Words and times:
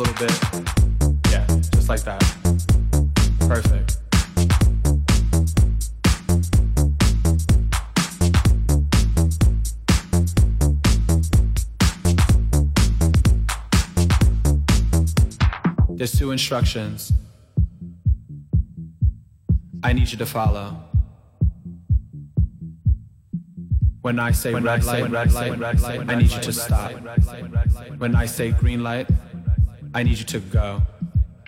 Little 0.00 0.14
bit? 0.14 0.32
Yeah, 1.30 1.46
just 1.46 1.90
like 1.90 2.02
that. 2.04 2.20
Perfect. 3.40 3.98
There's 15.98 16.12
two 16.12 16.30
instructions 16.30 17.12
I 19.82 19.92
need 19.92 20.10
you 20.10 20.16
to 20.16 20.24
follow. 20.24 20.82
When 24.00 24.18
I 24.18 24.30
say 24.30 24.54
when 24.54 24.64
red 24.64 24.82
light, 24.84 25.10
red 25.10 25.32
light, 25.32 25.58
red 25.58 25.80
light, 25.80 26.08
I 26.08 26.14
need 26.14 26.30
you 26.30 26.40
to 26.40 26.52
stop. 26.54 26.92
When 27.98 28.16
I 28.16 28.24
say 28.24 28.52
green 28.52 28.82
light, 28.82 29.06
I 29.92 30.04
need 30.04 30.18
you 30.18 30.24
to 30.24 30.38
go. 30.38 30.82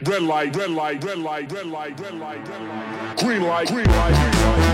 Red 0.05 0.23
light, 0.23 0.57
red 0.57 0.71
light, 0.71 1.05
red 1.05 1.19
light, 1.19 1.53
red 1.53 1.67
light, 1.67 2.01
red 2.01 2.15
light, 2.15 2.49
red 2.49 2.63
light. 2.63 3.17
Green 3.19 3.43
light, 3.43 3.69
green 3.69 3.87
light, 3.87 4.15
green 4.15 4.43
light, 4.43 4.72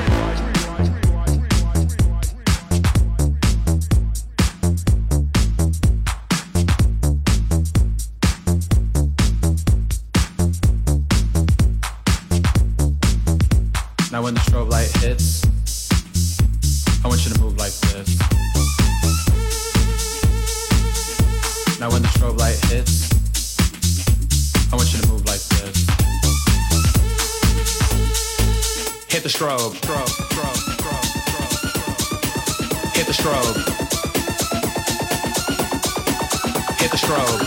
Hit 36.88 37.01
the 37.01 37.07
strobe. 37.07 37.40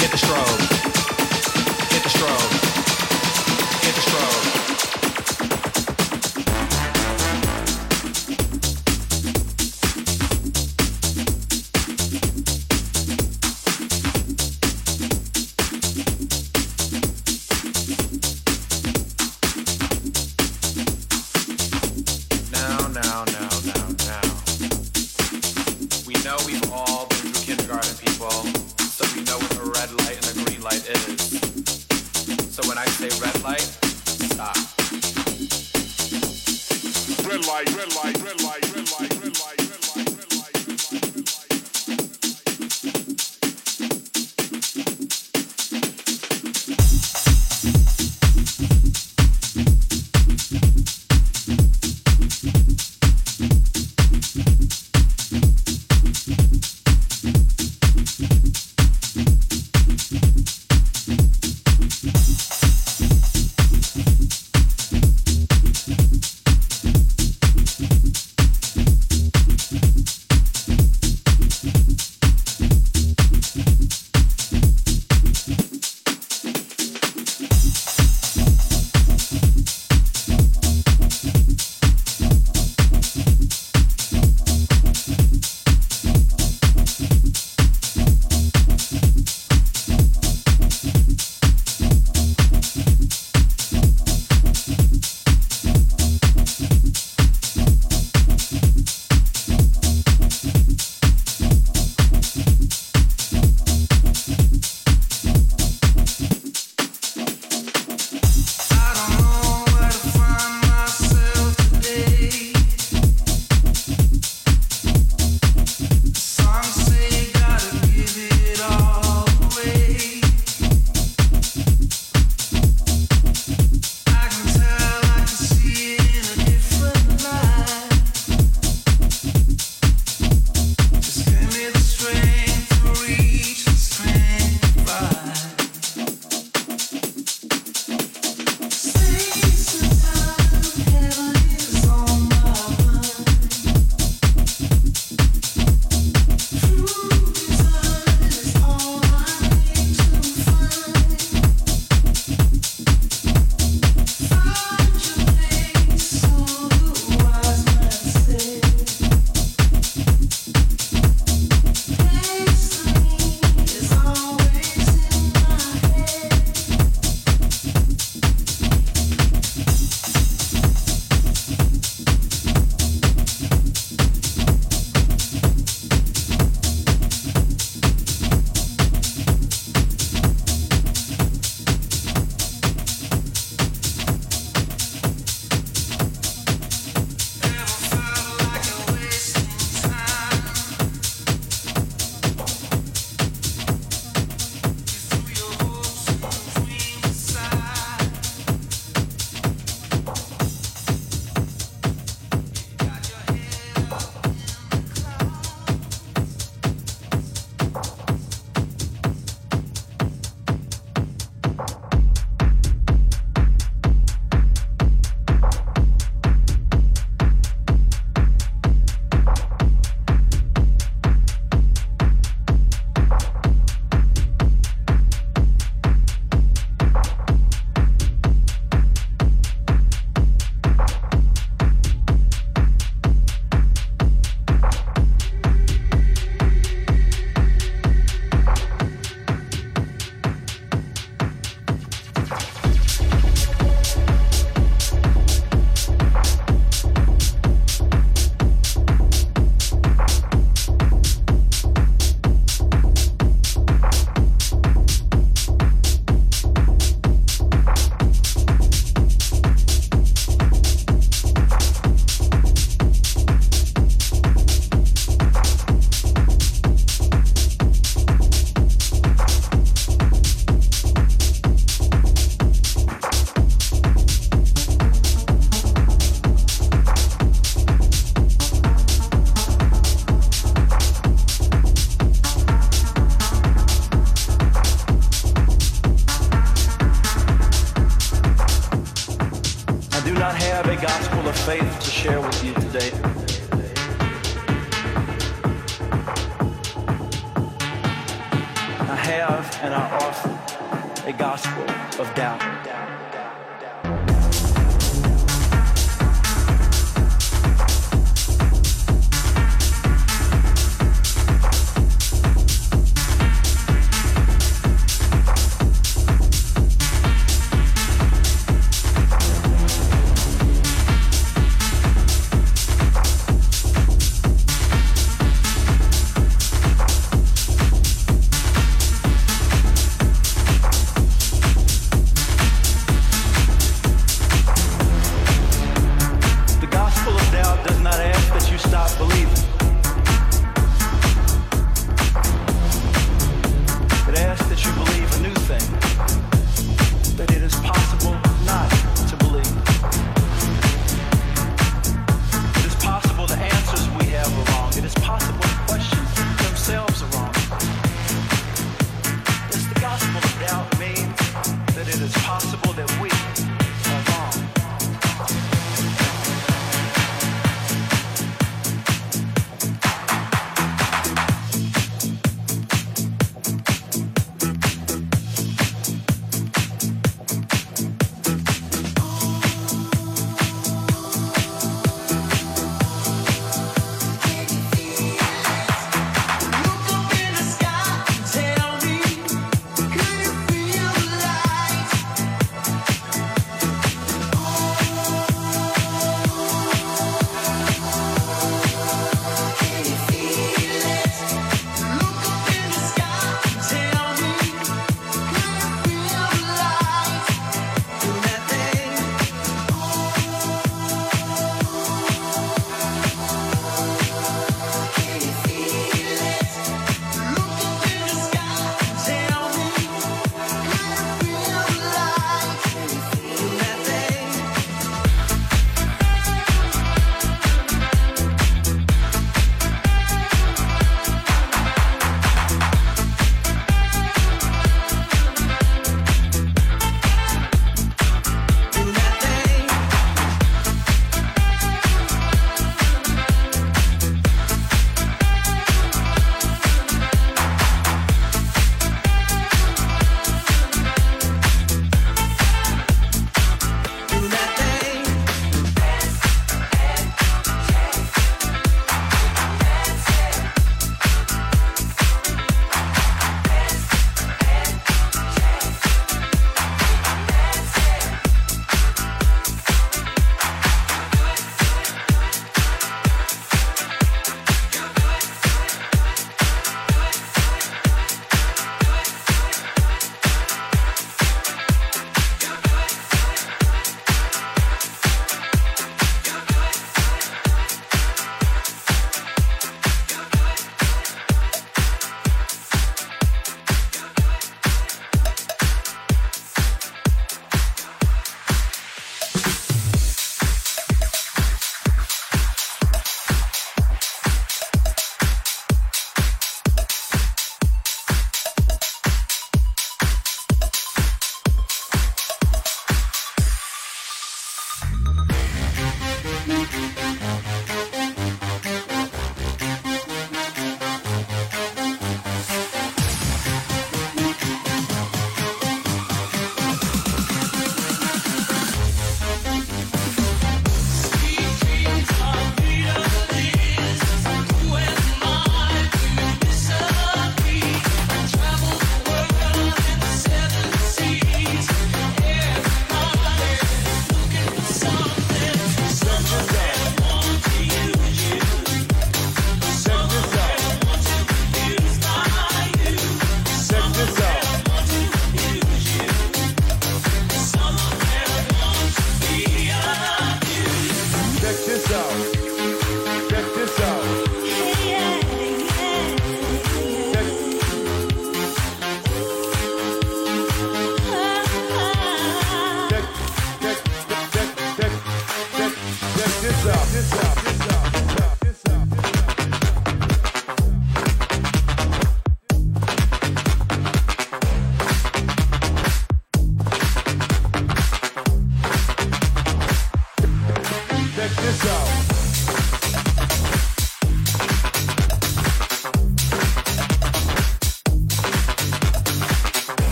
Hit 0.00 0.10
the 0.10 0.16
strobe. 0.16 0.60
Hit 1.92 2.02
the 2.02 2.08
strobe. 2.08 2.52
Hit 3.82 3.94
the 3.94 4.00
strobe. 4.00 4.65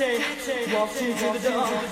Walked 0.00 1.02
into 1.02 1.38
the 1.38 1.50
door. 1.50 1.89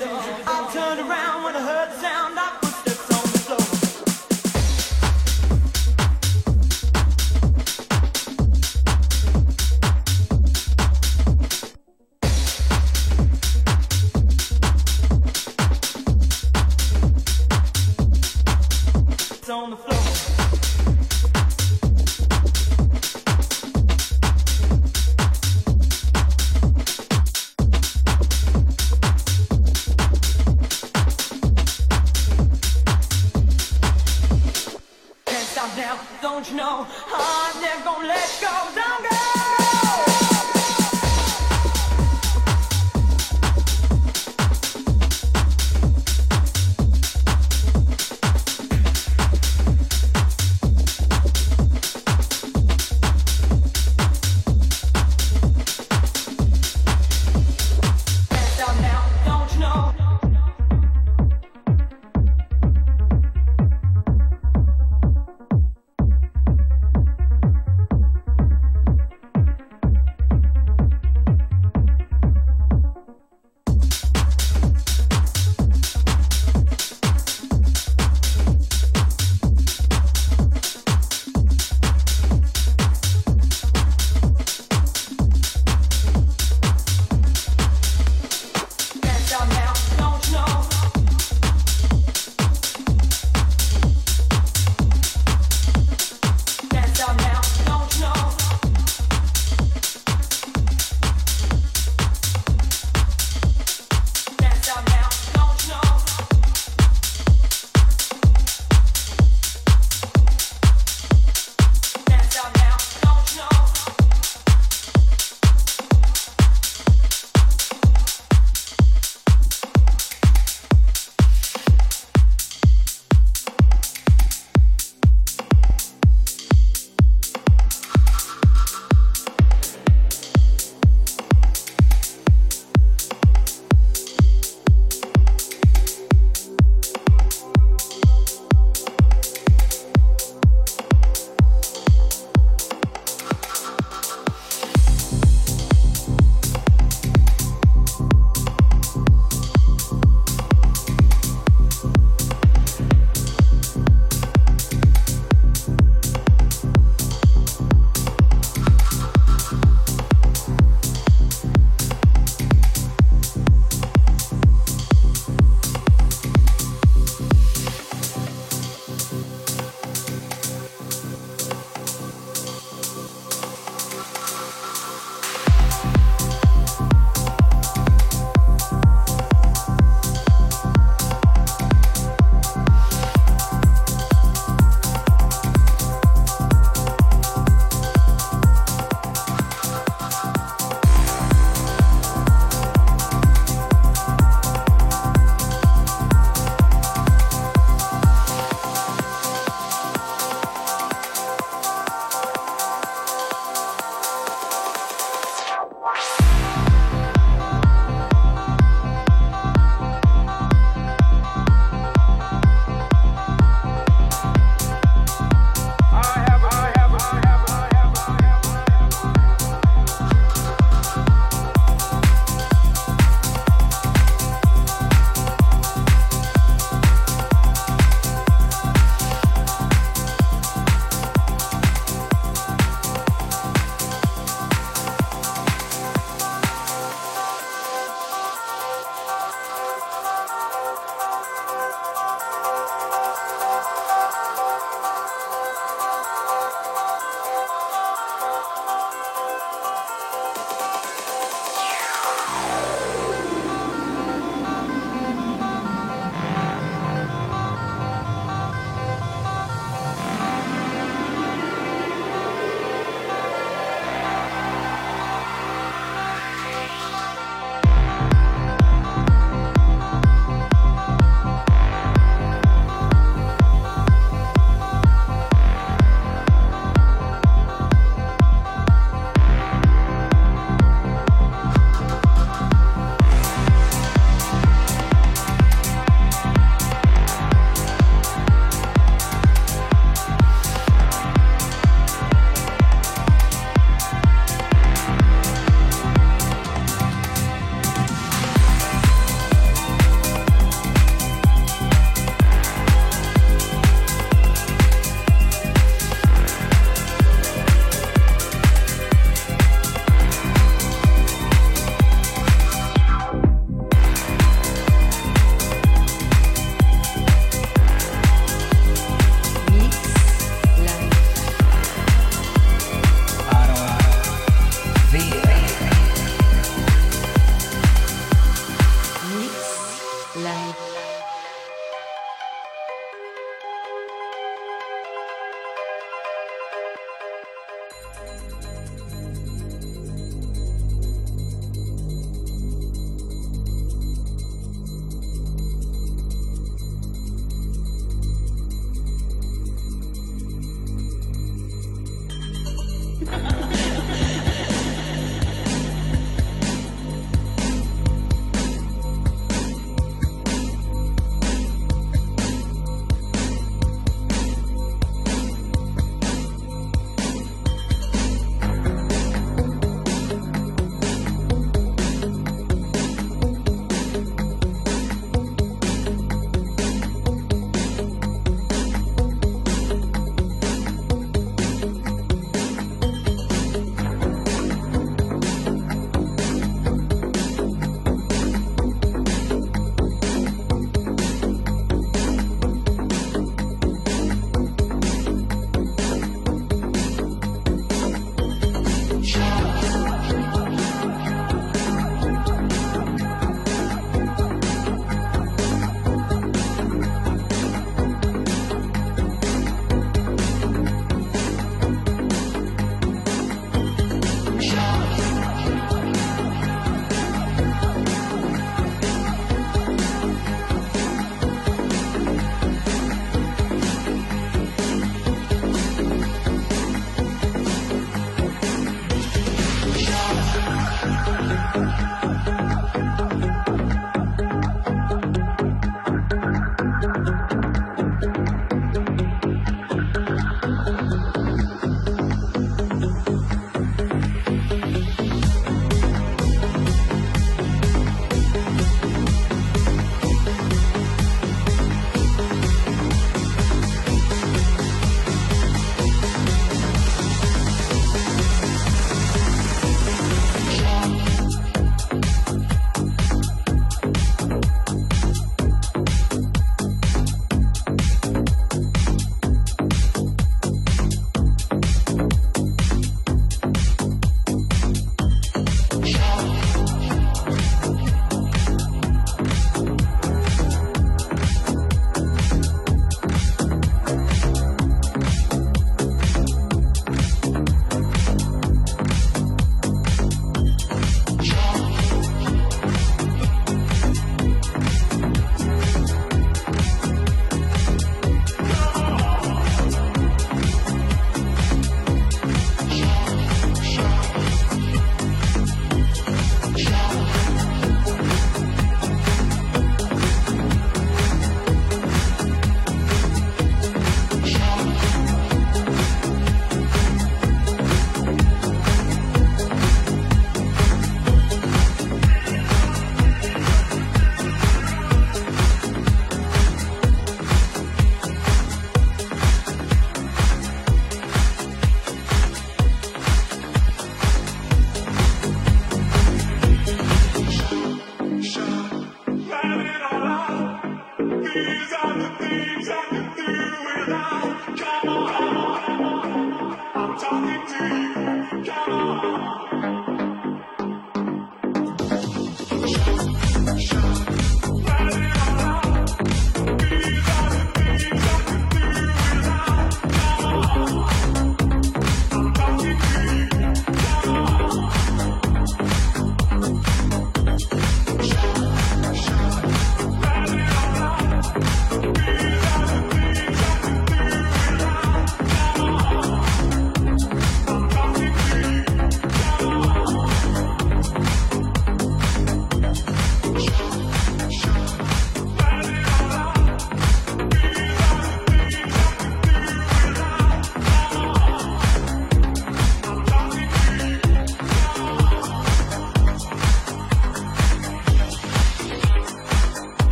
These 541.47 541.73
are 541.75 541.99
the 541.99 542.11
things 542.19 542.69
out 542.69 542.91
the 542.91 542.98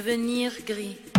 devenir 0.00 0.62
gris. 0.66 1.09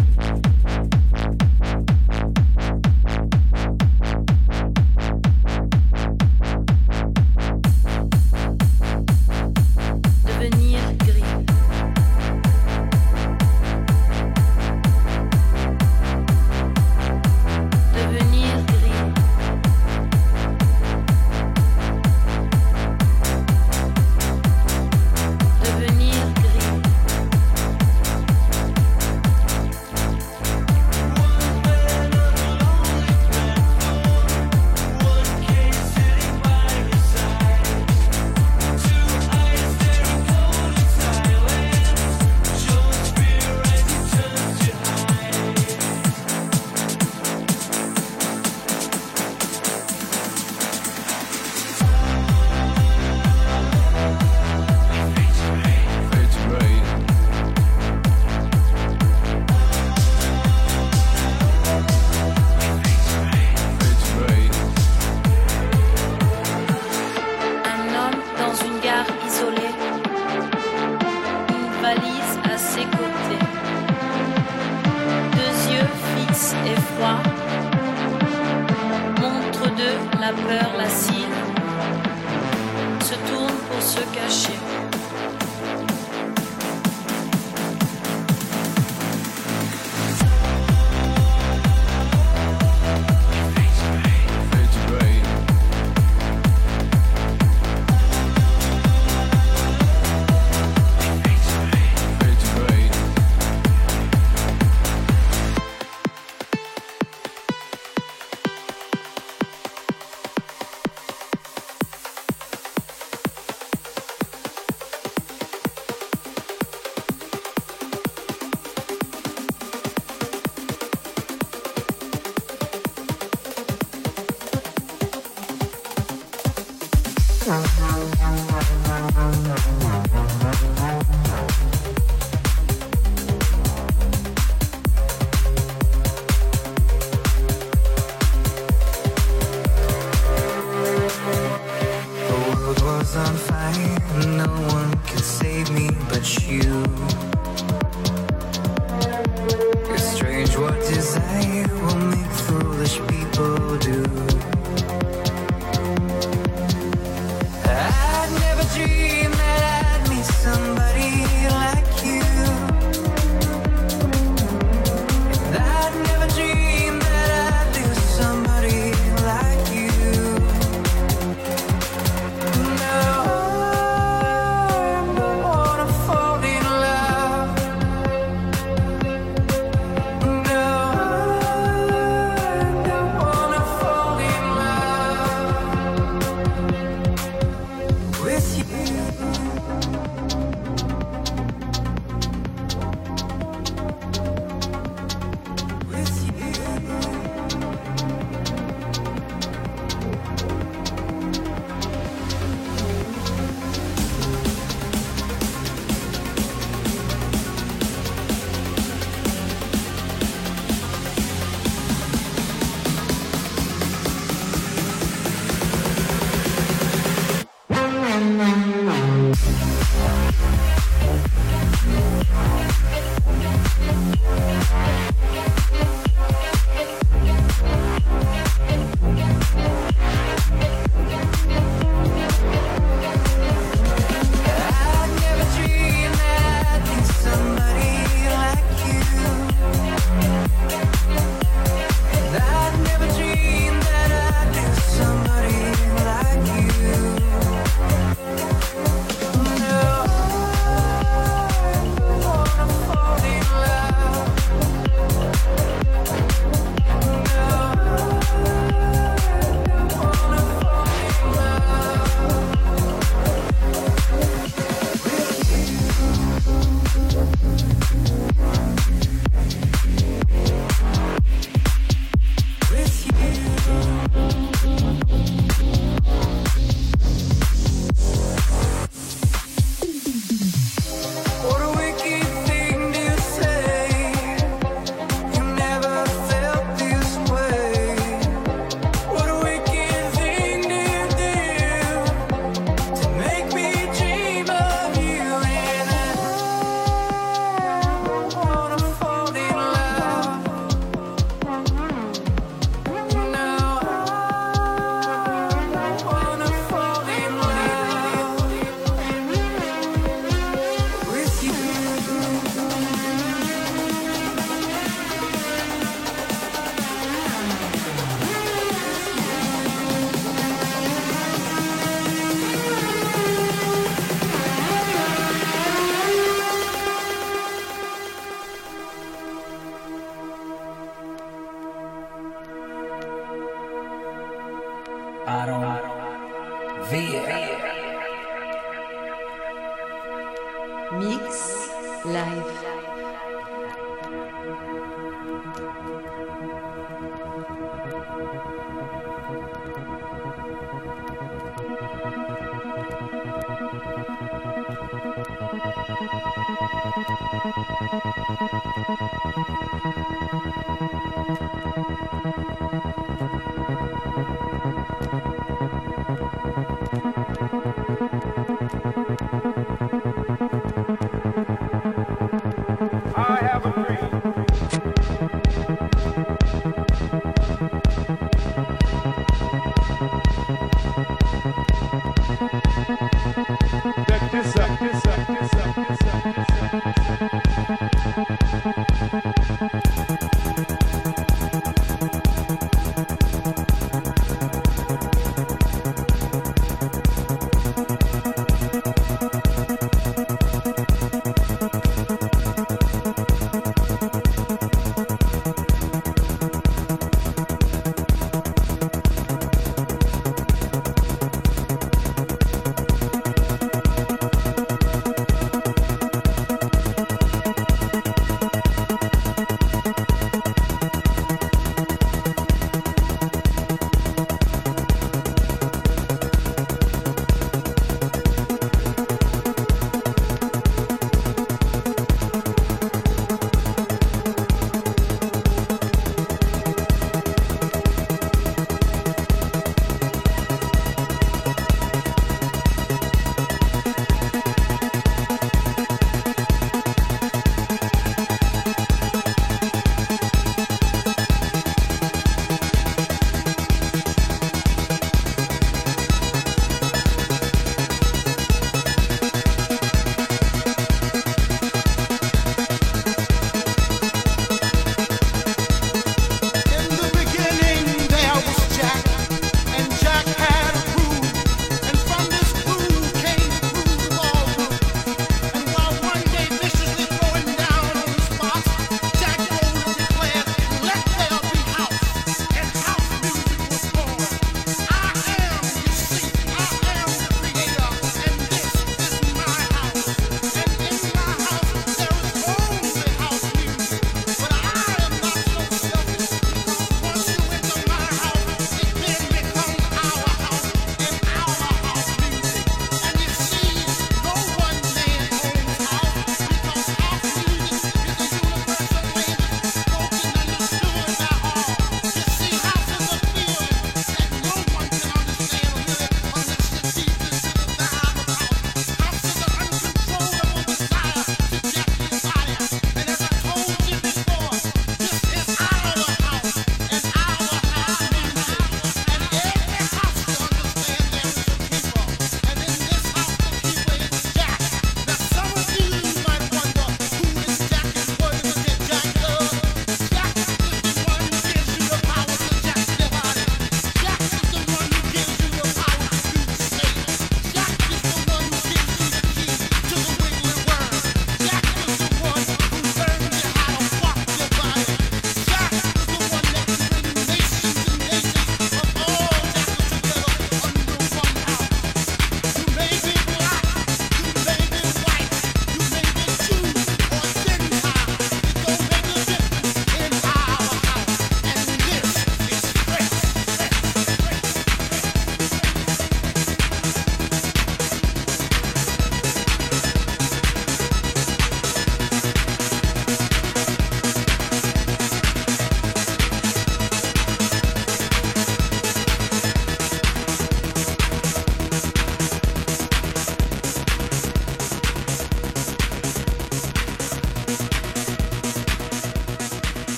Desire 150.80 151.68
will 151.84 151.96
make 151.96 152.32
foolish 152.46 153.00
people 153.08 153.21